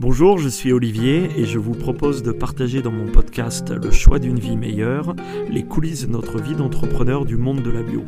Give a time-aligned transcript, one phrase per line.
[0.00, 4.20] Bonjour, je suis Olivier et je vous propose de partager dans mon podcast Le choix
[4.20, 5.16] d'une vie meilleure,
[5.50, 8.04] les coulisses de notre vie d'entrepreneur du monde de la bio.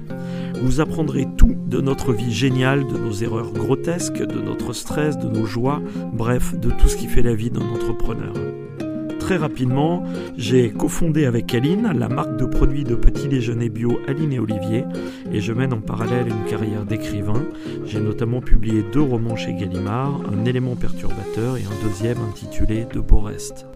[0.63, 5.27] Vous apprendrez tout de notre vie géniale, de nos erreurs grotesques, de notre stress, de
[5.27, 5.83] nos joies,
[6.13, 8.35] bref, de tout ce qui fait la vie d'un entrepreneur
[9.31, 10.03] très rapidement,
[10.37, 14.85] j'ai cofondé avec Aline la marque de produits de petit déjeuner bio Aline et Olivier
[15.33, 17.45] et je mène en parallèle une carrière d'écrivain.
[17.87, 22.99] J'ai notamment publié deux romans chez Gallimard, Un élément perturbateur et un deuxième intitulé De
[22.99, 23.67] beaux restes.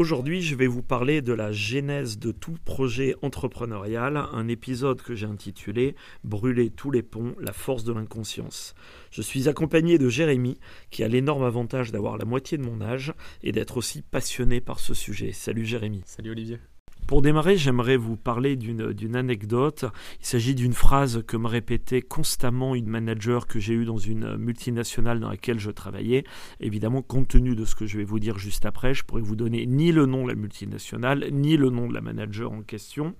[0.00, 5.14] Aujourd'hui, je vais vous parler de la genèse de tout projet entrepreneurial, un épisode que
[5.14, 8.74] j'ai intitulé Brûler tous les ponts, la force de l'inconscience.
[9.10, 10.58] Je suis accompagné de Jérémy,
[10.90, 14.80] qui a l'énorme avantage d'avoir la moitié de mon âge et d'être aussi passionné par
[14.80, 15.32] ce sujet.
[15.32, 16.00] Salut Jérémy.
[16.06, 16.60] Salut Olivier.
[17.06, 19.84] Pour démarrer, j'aimerais vous parler d'une anecdote.
[20.20, 24.36] Il s'agit d'une phrase que me répétait constamment une manager que j'ai eue dans une
[24.36, 26.24] multinationale dans laquelle je travaillais.
[26.60, 29.36] Évidemment, compte tenu de ce que je vais vous dire juste après, je pourrais vous
[29.36, 33.14] donner ni le nom de la multinationale, ni le nom de la manager en question.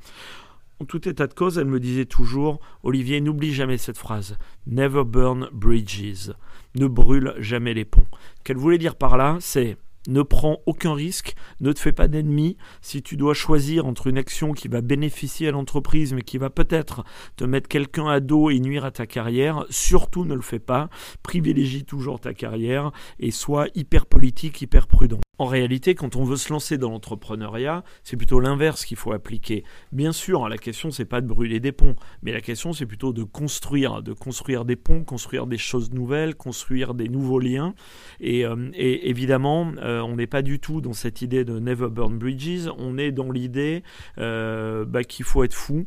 [0.81, 5.05] En tout état de cause, elle me disait toujours Olivier, n'oublie jamais cette phrase Never
[5.05, 6.33] burn bridges.
[6.75, 8.07] Ne brûle jamais les ponts.
[8.45, 9.77] Qu'elle voulait dire par là, c'est
[10.09, 12.57] ne prends aucun risque, ne te fais pas d'ennemis.
[12.81, 16.51] Si tu dois choisir entre une action qui va bénéficier à l'entreprise mais qui va
[16.51, 17.05] peut-être
[17.37, 20.91] te mettre quelqu'un à dos et nuire à ta carrière, surtout ne le fais pas.
[21.23, 25.21] Privilégie toujours ta carrière et sois hyper politique, hyper prudent.
[25.41, 29.65] En réalité, quand on veut se lancer dans l'entrepreneuriat, c'est plutôt l'inverse qu'il faut appliquer.
[29.91, 33.15] Bien sûr, la question c'est pas de brûler des ponts, mais la question c'est plutôt
[33.15, 37.75] de construire, de construire des ponts, construire des choses nouvelles, construire des nouveaux liens.
[38.21, 42.19] Et, euh, évidemment, euh, on n'est pas du tout dans cette idée de never burn
[42.19, 42.69] bridges.
[42.77, 43.83] On est dans l'idée
[44.19, 45.87] euh, bah, qu'il faut être fou,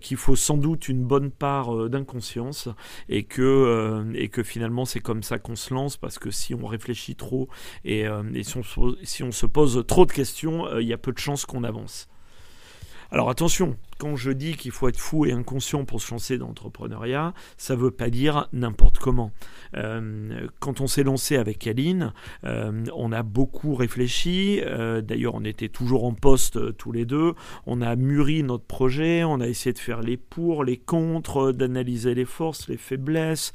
[0.00, 2.68] qu'il faut sans doute une bonne part d'inconscience
[3.08, 6.66] et que et que finalement c'est comme ça qu'on se lance parce que si on
[6.66, 7.48] réfléchit trop
[7.84, 8.62] et, et si on
[9.02, 11.64] si on se pose trop de questions, euh, il y a peu de chances qu'on
[11.64, 12.08] avance.
[13.10, 16.48] Alors attention, quand je dis qu'il faut être fou et inconscient pour se lancer dans
[16.48, 19.32] l'entrepreneuriat, ça ne veut pas dire n'importe comment.
[19.76, 22.12] Euh, quand on s'est lancé avec Aline,
[22.44, 24.60] euh, on a beaucoup réfléchi.
[25.02, 27.32] D'ailleurs, on était toujours en poste tous les deux.
[27.64, 29.24] On a mûri notre projet.
[29.24, 33.54] On a essayé de faire les pour, les contre, d'analyser les forces, les faiblesses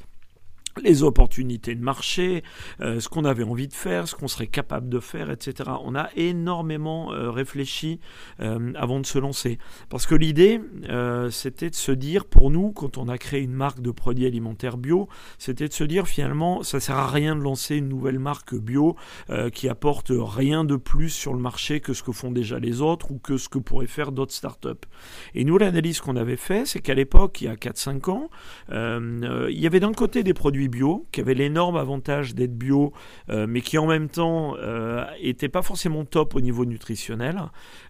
[0.82, 2.42] les opportunités de marché,
[2.80, 5.70] euh, ce qu'on avait envie de faire, ce qu'on serait capable de faire, etc.
[5.84, 8.00] On a énormément euh, réfléchi
[8.40, 9.58] euh, avant de se lancer.
[9.88, 10.60] Parce que l'idée,
[11.30, 14.76] c'était de se dire, pour nous, quand on a créé une marque de produits alimentaires
[14.76, 15.08] bio,
[15.38, 18.96] c'était de se dire finalement, ça sert à rien de lancer une nouvelle marque bio
[19.52, 23.10] qui apporte rien de plus sur le marché que ce que font déjà les autres
[23.10, 24.68] ou que ce que pourraient faire d'autres startups.
[25.34, 28.30] Et nous, l'analyse qu'on avait fait, c'est qu'à l'époque, il y a 4-5 ans,
[28.70, 32.92] il y avait d'un côté des produits bio, qui avait l'énorme avantage d'être bio,
[33.30, 34.54] euh, mais qui en même temps
[35.22, 37.40] n'était euh, pas forcément top au niveau nutritionnel,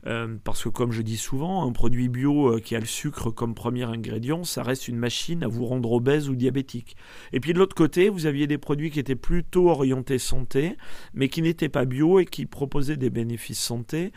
[0.07, 3.55] euh, parce que comme je dis souvent, un produit bio qui a le sucre comme
[3.55, 6.97] premier ingrédient, ça reste une machine à vous rendre obèse ou diabétique.
[7.33, 10.77] Et puis de l'autre côté, vous aviez des produits qui étaient plutôt orientés santé,
[11.15, 14.13] mais qui n'étaient pas bio et qui proposaient des bénéfices santé,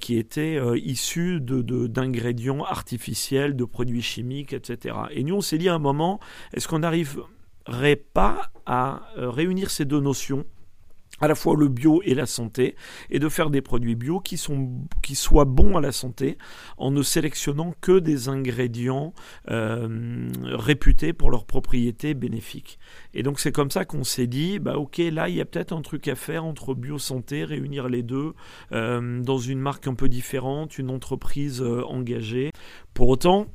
[0.00, 4.96] qui étaient issus d'ingrédients de, artificiels, de produits chimiques, etc.
[5.10, 6.20] Et nous, on s'est dit à un moment,
[6.52, 7.22] est-ce qu'on arrive
[8.12, 10.44] pas à euh, réunir ces deux notions
[11.20, 12.76] à la fois le bio et la santé,
[13.10, 14.70] et de faire des produits bio qui, sont,
[15.02, 16.38] qui soient bons à la santé
[16.78, 19.12] en ne sélectionnant que des ingrédients
[19.50, 22.78] euh, réputés pour leurs propriétés bénéfiques.
[23.12, 25.72] Et donc c'est comme ça qu'on s'est dit, bah ok, là il y a peut-être
[25.72, 28.32] un truc à faire entre bio santé, réunir les deux
[28.72, 32.52] euh, dans une marque un peu différente, une entreprise engagée.
[32.94, 33.46] Pour autant,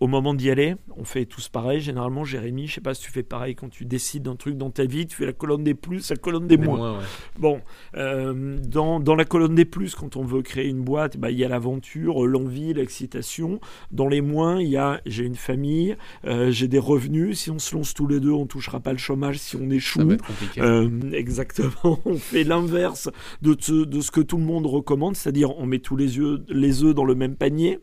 [0.00, 1.80] au moment d'y aller, on fait tous pareil.
[1.80, 4.70] Généralement, Jérémy, je sais pas si tu fais pareil quand tu décides d'un truc dans
[4.70, 7.00] ta vie, tu fais la colonne des plus, la colonne des moins.
[7.38, 7.60] Bon,
[7.96, 11.38] euh, dans, dans, la colonne des plus, quand on veut créer une boîte, bah, il
[11.38, 13.60] y a l'aventure, l'envie, l'excitation.
[13.90, 17.40] Dans les moins, il y a j'ai une famille, euh, j'ai des revenus.
[17.40, 20.16] Si on se lance tous les deux, on touchera pas le chômage si on échoue.
[20.58, 22.00] Euh, exactement.
[22.04, 23.10] On fait l'inverse
[23.42, 23.54] de,
[23.84, 26.94] de ce que tout le monde recommande, c'est-à-dire on met tous les, yeux, les œufs
[26.94, 27.78] dans le même panier.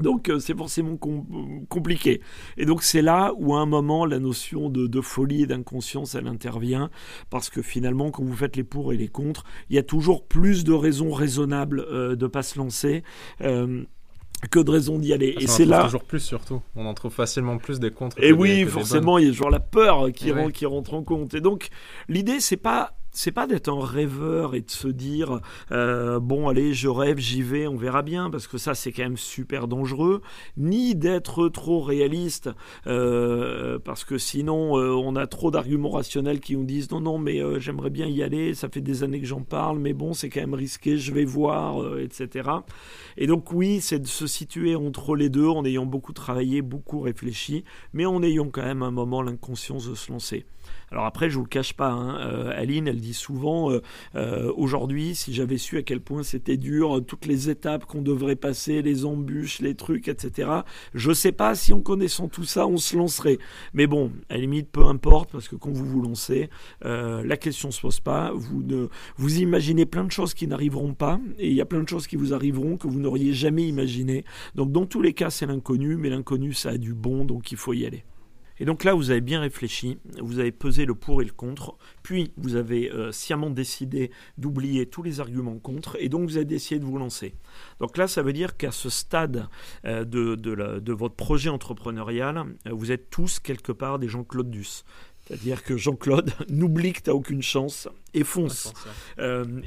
[0.00, 0.96] Donc euh, c'est forcément
[1.68, 2.20] compliqué.
[2.56, 6.28] Et donc c'est là où à un moment la notion de, folie et d'inconscience elle
[6.28, 6.90] intervient
[7.28, 10.26] parce que finalement quand vous faites les pour et les contre, il y a toujours
[10.26, 13.02] plus de raisons raisonnables euh, de pas se lancer.
[13.42, 13.84] Euh,
[14.50, 15.36] que de raisons d'y aller.
[15.38, 15.84] et c'est là.
[15.84, 16.62] toujours plus surtout.
[16.74, 18.20] On en trouve facilement plus des contre.
[18.20, 21.34] Et oui, forcément, il y a toujours la peur qui, rentre, qui rentre en compte.
[21.34, 21.68] Et donc,
[22.08, 26.72] l'idée, c'est pas c'est pas d'être un rêveur et de se dire euh, bon allez
[26.72, 30.22] je rêve j'y vais on verra bien parce que ça c'est quand même super dangereux
[30.56, 32.50] ni d'être trop réaliste
[32.86, 37.18] euh, parce que sinon euh, on a trop d'arguments rationnels qui nous disent non non
[37.18, 40.30] mais j'aimerais bien y aller ça fait des années que j'en parle mais bon c'est
[40.30, 42.48] quand même risqué je vais voir etc
[43.18, 47.00] et donc oui c'est de se situer entre les deux en ayant beaucoup travaillé beaucoup
[47.00, 50.46] réfléchi mais en ayant quand même un moment l'inconscience de se lancer.
[50.90, 53.82] Alors après, je vous le cache pas, hein, Aline, elle dit souvent, euh,
[54.14, 58.36] euh, aujourd'hui, si j'avais su à quel point c'était dur, toutes les étapes qu'on devrait
[58.36, 60.50] passer, les embûches, les trucs, etc.
[60.94, 63.38] Je sais pas si en connaissant tout ça, on se lancerait.
[63.74, 66.48] Mais bon, à la limite, peu importe, parce que quand vous vous lancez,
[66.82, 68.32] la question se pose pas.
[68.34, 71.82] Vous ne, vous imaginez plein de choses qui n'arriveront pas, et il y a plein
[71.82, 74.24] de choses qui vous arriveront que vous n'auriez jamais imaginé.
[74.54, 77.58] Donc dans tous les cas, c'est l'inconnu, mais l'inconnu, ça a du bon, donc il
[77.58, 78.04] faut y aller.
[78.58, 81.76] Et donc là, vous avez bien réfléchi, vous avez pesé le pour et le contre,
[82.02, 86.44] puis vous avez euh, sciemment décidé d'oublier tous les arguments contre, et donc vous avez
[86.44, 87.34] décidé de vous lancer.
[87.80, 89.48] Donc là, ça veut dire qu'à ce stade
[89.84, 94.84] euh, de, de, votre projet entrepreneurial, euh, vous êtes tous quelque part des Jean-Claude Duss.
[95.26, 98.72] C'est-à-dire que Jean-Claude, n'oublie que tu n'as aucune chance et fonce.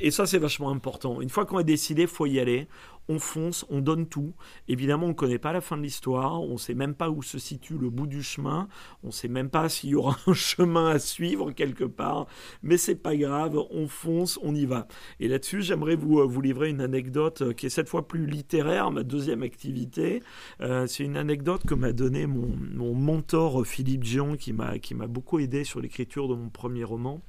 [0.02, 1.22] et ça, c'est vachement important.
[1.22, 2.68] Une fois qu'on a décidé, il faut y aller
[3.10, 4.34] on fonce, on donne tout.
[4.68, 7.22] Évidemment, on ne connaît pas la fin de l'histoire, on ne sait même pas où
[7.22, 8.68] se situe le bout du chemin,
[9.04, 12.28] on ne sait même pas s'il y aura un chemin à suivre quelque part,
[12.64, 14.88] mais c'est pas grave, on fonce, on y va.
[15.20, 18.26] Et là-dessus, j'aimerais vous, euh, vous livrer une anecdote euh, qui est cette fois plus
[18.26, 20.24] littéraire, ma deuxième activité.
[20.62, 25.40] Euh, c'est une anecdote que m'a donné mon, mon, mentor Philippe Dion, qui m'a beaucoup
[25.40, 27.22] aidé sur l'écriture de mon premier roman.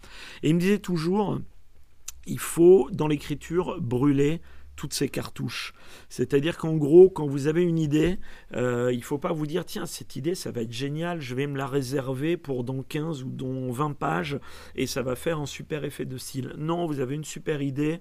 [0.42, 1.40] Et il me disait toujours,
[2.26, 4.40] il faut, dans l'écriture, brûler
[4.76, 5.72] toutes ces cartouches.
[6.08, 8.18] C'est-à-dire qu'en gros, quand vous avez une idée,
[8.54, 11.34] euh, il ne faut pas vous dire, tiens, cette idée, ça va être génial, je
[11.34, 14.38] vais me la réserver pour dans 15 ou dans 20 pages,
[14.74, 16.52] et ça va faire un super effet de style.
[16.58, 18.00] Non, vous avez une super idée,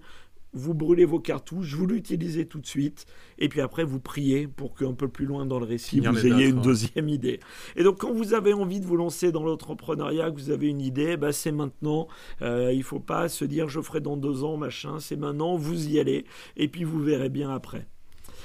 [0.56, 3.06] vous brûlez vos cartouches, vous l'utilisez tout de suite,
[3.38, 6.48] et puis après vous priez pour qu'un peu plus loin dans le récit, vous ayez
[6.48, 7.40] une deuxième idée.
[7.76, 10.82] Et donc quand vous avez envie de vous lancer dans l'entrepreneuriat, que vous avez une
[10.82, 12.08] idée, bah, c'est maintenant.
[12.42, 15.56] Euh, il ne faut pas se dire je ferai dans deux ans, machin, c'est maintenant,
[15.56, 16.26] vous y allez,
[16.58, 17.88] et puis vous verrez bien après.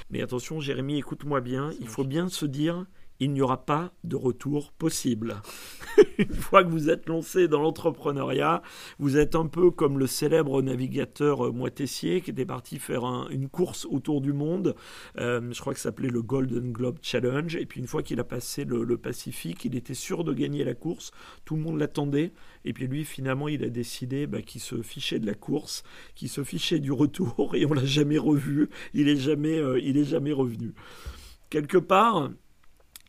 [0.09, 2.85] Mais attention Jérémy, écoute-moi bien, il faut bien se dire
[3.21, 5.35] il n'y aura pas de retour possible.
[6.17, 8.63] Une fois que vous êtes lancé dans l'entrepreneuriat,
[8.97, 13.47] vous êtes un peu comme le célèbre navigateur euh, Moitessier qui était parti faire une
[13.47, 14.75] course autour du monde.
[15.19, 17.55] Euh, je crois que ça s'appelait le Golden Globe Challenge.
[17.55, 20.73] Et puis une fois qu'il a passé le, Pacifique, il était sûr de gagner la
[20.73, 21.11] course.
[21.45, 22.33] Tout le monde l'attendait.
[22.65, 25.83] Et puis lui, finalement, il a décidé bah, qu'il se fichait de la course,
[26.15, 28.69] qu'il se fichait du retour, et on l'a jamais revu.
[28.95, 30.73] Il est jamais, euh, il est jamais revenu.
[31.51, 32.31] Quelque part,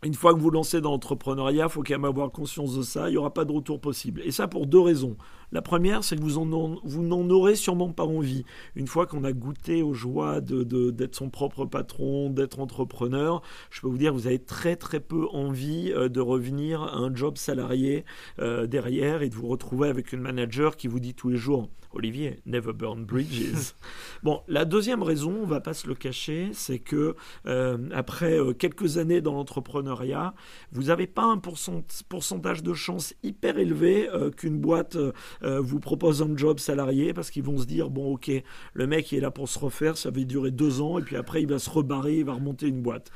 [0.04, 3.08] une fois que vous lancez dans l'entrepreneuriat, il faut quand même avoir conscience de ça,
[3.08, 4.20] il n'y aura pas de retour possible.
[4.24, 5.16] Et ça pour deux raisons.
[5.52, 8.44] La première, c'est que vous, n'en aurez sûrement pas envie.
[8.74, 13.88] Une fois qu'on a goûté aux joies d'être son propre patron, d'être entrepreneur, je peux
[13.88, 17.36] vous dire que vous avez très très peu envie euh, de revenir à un job
[17.36, 18.06] salarié
[18.38, 21.68] euh, derrière et de vous retrouver avec une manager qui vous dit tous les jours
[21.94, 23.74] Olivier, never burn bridges.
[24.22, 27.14] bon, la deuxième raison, on va pas se le cacher, c'est que
[27.44, 30.32] euh, après quelques années dans l'entrepreneuriat,
[30.70, 34.08] vous n'avez pas un pourcentage de chance hyper élevé
[34.38, 34.96] qu'une boîte
[35.44, 38.30] euh, vous propose un job salarié parce qu'ils vont se dire bon ok
[38.74, 41.16] le mec il est là pour se refaire ça va durer deux ans et puis
[41.16, 43.10] après il va se rebarrer il va remonter une boîte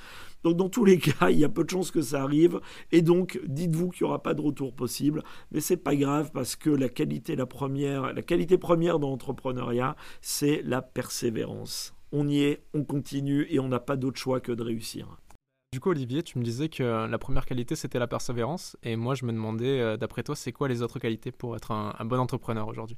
[0.47, 2.61] donc dans tous les cas, il y a peu de chances que ça arrive.
[2.93, 5.25] Et donc, dites-vous qu'il n'y aura pas de retour possible.
[5.51, 9.97] Mais c'est pas grave parce que la qualité, la première, la qualité première dans l'entrepreneuriat,
[10.21, 11.95] c'est la persévérance.
[12.13, 15.19] On y est, on continue et on n'a pas d'autre choix que de réussir.
[15.77, 18.79] Du coup, Olivier, tu me disais que la première qualité, c'était la persévérance.
[18.83, 21.71] Et moi, je me demandais, euh, d'après toi, c'est quoi les autres qualités pour être
[21.71, 22.97] un bon entrepreneur aujourd'hui?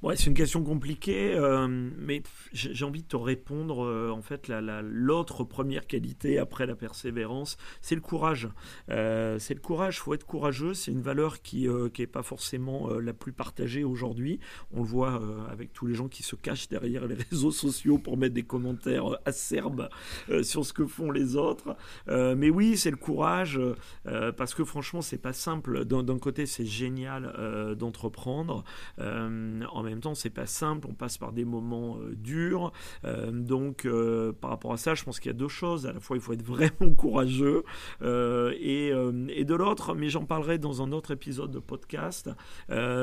[0.00, 3.84] C'est une question compliquée, euh, mais j'ai envie de te répondre.
[3.84, 8.48] Euh, en fait, l'autre première qualité après la persévérance, c'est le courage.
[8.90, 9.96] Euh, c'est le courage.
[9.96, 10.72] Il faut être courageux.
[10.72, 14.38] C'est une valeur qui n'est pas forcément la plus partagée aujourd'hui.
[14.72, 18.16] On le voit avec tous les gens qui se cachent derrière les réseaux sociaux pour
[18.16, 19.88] mettre des commentaires acerbes
[20.42, 21.76] sur ce que font les autres.
[22.06, 23.60] mais oui, c'est le courage
[24.36, 25.84] parce que franchement, c'est pas simple.
[25.84, 28.64] D'un côté, c'est génial d'entreprendre.
[28.98, 30.86] en même temps, c'est pas simple.
[30.90, 32.72] On passe par des moments durs.
[33.32, 33.86] donc,
[34.40, 35.86] par rapport à ça, je pense qu'il y a deux choses.
[35.86, 37.64] À la fois, il faut être vraiment courageux
[38.02, 38.92] et,
[39.28, 42.30] et, de l'autre, mais j'en parlerai dans un autre épisode de podcast.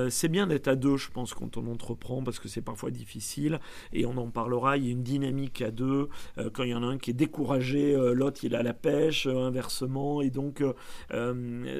[0.10, 3.60] c'est bien d'être à deux, je pense, quand on entreprend, parce que c'est parfois difficile
[3.94, 4.78] et on en parlera.
[4.78, 6.10] Il y a une dynamique à deux.
[6.54, 10.22] quand il y en a un qui est découragé, l'autre il a la pêche, inversement.
[10.22, 10.64] Et donc,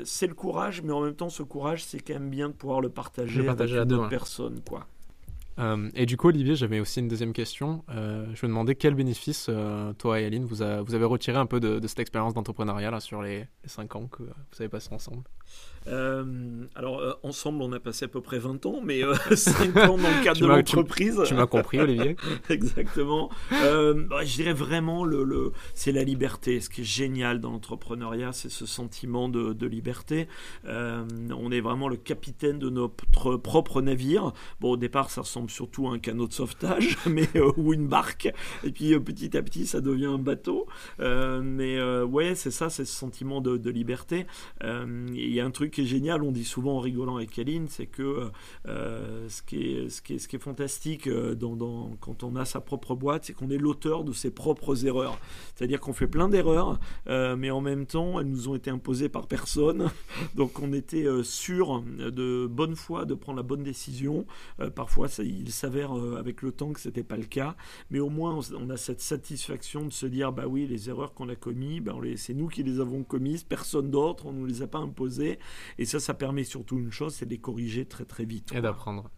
[0.04, 2.82] c'est le courage, mais en même temps, ce courage, c'est quand même bien de pouvoir
[2.82, 4.88] le partager, avec d'autres personnes, quoi.
[5.58, 7.84] Euh, et du coup, Olivier, j'avais aussi une deuxième question.
[7.90, 11.46] Euh, je me demandais quel bénéfice, euh, toi et Aline, vous, vous, avez retiré un
[11.46, 15.24] peu de, cette expérience d'entrepreneuriat sur les, les 5 ans que vous avez passé ensemble?
[15.88, 19.02] Alors, ensemble, on a passé à peu près 20 ans, mais
[19.36, 21.22] 5 euh, ans dans le cadre de l'entreprise.
[21.26, 22.16] Tu, m'as compris, Olivier
[22.50, 23.30] Exactement.
[23.52, 26.60] Bah, je dirais vraiment, le, le c'est la liberté.
[26.60, 30.28] Ce qui est génial dans l'entrepreneuriat, c'est ce sentiment de, de liberté.
[30.66, 34.34] on est vraiment le capitaine de notre propre navire.
[34.60, 38.32] Bon, au départ, ça ressemble surtout un canot de sauvetage, mais, ou une barque.
[38.64, 40.68] Et puis, petit à petit, ça devient un bateau.
[41.00, 44.26] mais ouais, c'est ça, c'est ce sentiment de, liberté.
[44.64, 47.68] Il y a un truc qui est génial, on dit souvent en rigolant avec Aline,
[47.68, 48.32] c'est que
[48.68, 51.36] euh, ce, qui est, ce, qui est, ce qui est fantastique euh,
[52.00, 55.20] quand on a sa propre boîte, c'est qu'on est l'auteur de ses propres erreurs.
[55.56, 59.10] C'est-à-dire qu'on fait plein d'erreurs, euh, mais en même temps, elles nous ont été imposées
[59.10, 59.92] par personne.
[60.36, 64.26] Donc on était sûr de bonne foi de prendre la bonne décision.
[64.76, 67.56] parfois, ça, il s'avère avec le temps que ce n'était pas le cas,
[67.90, 71.30] mais au moins on, a cette satisfaction de se dire, bah oui, les erreurs qu'on
[71.30, 74.68] a commises, bah, c'est nous qui les avons commises, personne d'autre, on nous les a
[74.68, 75.40] pas imposées.
[75.78, 78.54] Et ça, ça permet surtout une chose, c'est de les corriger très très vite.
[78.54, 79.10] Et d'apprendre.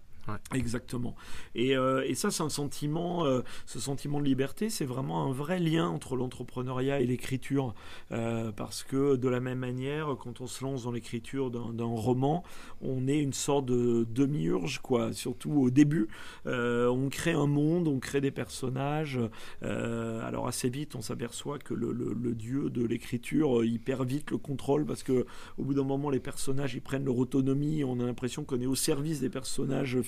[0.53, 1.15] Exactement.
[1.55, 5.31] Et, euh, et, ça, c'est un sentiment, euh, ce sentiment de liberté, c'est vraiment un
[5.31, 7.73] vrai lien entre l'entrepreneuriat et l'écriture.
[8.11, 12.43] Euh, parce que de la même manière, quand on se lance dans l'écriture d'un roman,
[12.81, 15.13] on est une sorte de demi-urge, quoi.
[15.13, 16.07] Surtout au début,
[16.45, 19.19] on crée un monde, on crée des personnages.
[19.61, 24.37] alors assez vite, on s'aperçoit que le, le, dieu de l'écriture, il perd vite le
[24.37, 25.25] contrôle parce que
[25.57, 27.83] au bout d'un moment, les personnages, ils prennent leur autonomie.
[27.83, 30.01] on a l'impression qu'on est au service des personnages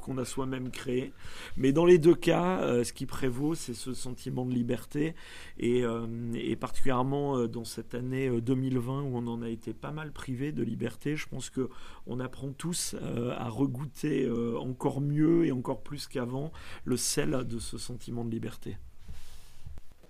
[0.00, 1.12] qu'on a soi-même créé.
[1.56, 5.14] Mais dans les deux cas, euh, ce qui prévaut, c'est ce sentiment de liberté.
[5.58, 6.06] Et, euh,
[6.60, 10.62] particulièrement euh, dans cette année 2020 où on en a été pas mal privé de
[10.62, 11.68] liberté, je pense que
[12.06, 12.96] on apprend tous
[13.36, 16.52] à regoûter encore mieux et encore plus qu'avant
[16.84, 18.76] le sel de ce sentiment de liberté.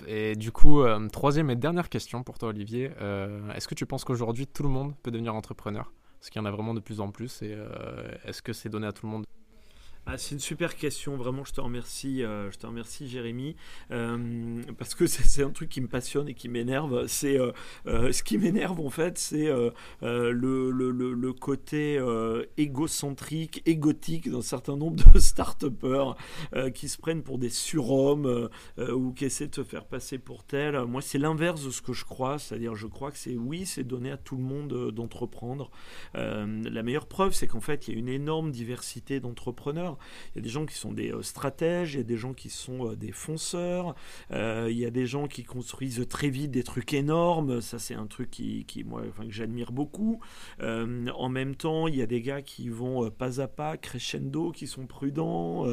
[0.06, 0.82] Et du coup,
[1.12, 2.90] troisième et dernière question pour toi, Olivier.
[3.54, 5.92] Est-ce que tu penses qu'aujourd'hui, tout le monde peut devenir entrepreneur?
[6.20, 7.56] Est-ce qu'il y en a vraiment de plus en plus Et
[8.24, 9.24] est-ce que c'est donné à tout le monde?
[10.06, 13.56] Ah, c'est une super question, vraiment, je te remercie, euh, je te remercie Jérémy,
[13.90, 17.06] euh, parce que c'est un truc qui me passionne et qui m'énerve.
[17.06, 19.50] C'est euh, ce qui m'énerve en fait, c'est
[20.02, 21.98] le, côté
[22.58, 26.16] égocentrique, égotique d'un certain nombre de start-upers
[26.74, 30.78] qui se prennent pour des surhommes ou qui essaient de se faire passer pour tel.
[30.84, 33.84] Moi, c'est l'inverse de ce que je crois, c'est-à-dire je crois que c'est oui, c'est
[33.84, 35.70] donné à tout le monde d'entreprendre.
[36.14, 39.93] la meilleure preuve, c'est qu'en fait, il y a une énorme diversité d'entrepreneurs.
[40.34, 42.34] Il y a des gens qui sont des euh, stratèges, il y a des gens
[42.34, 43.94] qui sont euh, des fonceurs,
[44.30, 47.60] euh, il y a des gens qui construisent très vite des trucs énormes.
[47.60, 50.20] Ça, c'est un truc qui, moi, enfin, que j'admire beaucoup.
[50.60, 54.66] en même temps, il y a des gars qui vont pas à pas, crescendo, qui
[54.66, 55.66] sont prudents.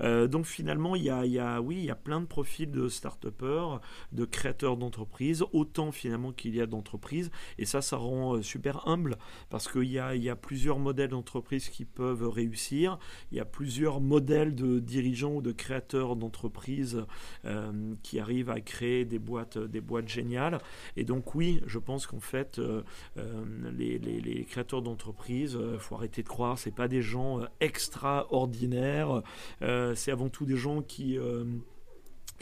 [0.00, 3.80] donc finalement, il y, a, oui, il y a plein de profils de start-upers,
[4.12, 7.30] de créateurs d'entreprises, autant finalement qu'il y a d'entreprises.
[7.58, 9.16] Et ça, ça rend super humble
[9.50, 12.98] parce qu'il y a, plusieurs modèles d'entreprises qui peuvent réussir.
[13.30, 17.04] Il y a plusieurs modèles de dirigeants ou de créateurs d'entreprises
[17.44, 20.60] euh, qui arrivent à créer des boîtes, des boîtes géniales.
[20.96, 22.82] Et donc oui, je pense qu'en fait, euh,
[23.18, 23.44] euh,
[23.76, 29.22] les, les, créateurs d'entreprises, il faut arrêter de croire, c'est pas des gens extraordinaires,
[29.60, 31.18] c'est avant tout des gens qui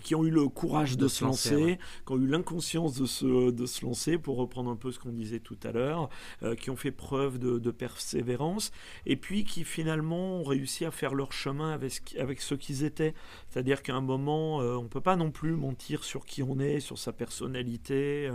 [0.02, 3.66] qui ont eu le courage de, se lancer, qui ont eu l'inconscience de se, de
[3.66, 6.08] se lancer, pour reprendre un peu ce qu'on disait tout à l'heure,
[6.42, 8.70] euh, qui ont fait preuve de, de, persévérance,
[9.06, 13.14] et puis qui finalement ont réussi à faire leur chemin avec, avec ce qu'ils étaient.
[13.48, 16.58] C'est-à-dire qu'à un moment, euh, on ne peut pas non plus mentir sur qui on
[16.58, 18.30] est, sur sa personnalité,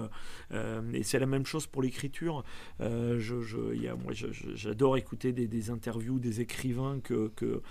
[0.51, 2.43] euh, et c'est la même chose pour l'écriture.
[2.79, 7.61] je, je, y a, moi, j'adore écouter des, des, interviews des écrivains que, que,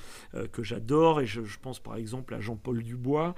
[0.52, 3.34] que j'adore, et je, je, pense par exemple à Jean-Paul Dubois,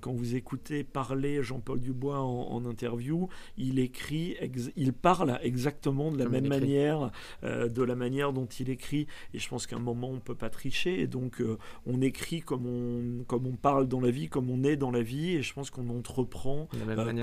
[0.00, 4.36] quand vous écoutez parler Jean-Paul Dubois en, interview, il écrit,
[4.76, 7.10] il parle exactement de la même manière,
[7.42, 9.06] de la manière dont il écrit.
[9.34, 11.00] Et je pense qu'à un moment, on peut pas tricher.
[11.00, 11.42] Et donc,
[11.84, 15.02] on écrit comme on, comme on parle dans la vie, comme on est dans la
[15.02, 15.32] vie.
[15.32, 16.68] Et je pense qu'on entreprend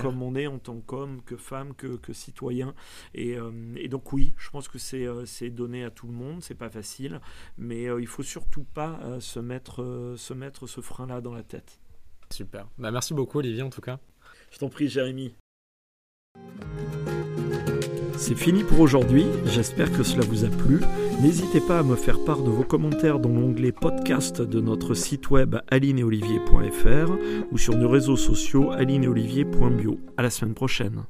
[0.00, 2.74] comme on est en tant qu'homme, que femme, que, que citoyen.
[3.14, 3.36] Et,
[3.76, 6.42] et, donc, oui, je pense que c'est donné à tout le monde.
[6.42, 7.20] C'est pas facile.
[7.58, 11.80] Mais il faut surtout pas se mettre, se mettre ce frein-là dans la tête.
[12.34, 12.66] Super.
[12.78, 14.00] Bah, merci beaucoup, Olivier, en tout cas.
[14.50, 15.34] Je t'en prie, Jérémy.
[18.16, 20.80] C'est fini pour aujourd'hui, j'espère que cela vous a plu.
[21.20, 25.30] N'hésitez pas à me faire part de vos commentaires dans l'onglet podcast de notre site
[25.30, 27.12] web alineolivier.fr
[27.52, 30.00] ou sur nos réseaux sociaux alineolivier.bio.
[30.16, 31.04] À la semaine prochaine.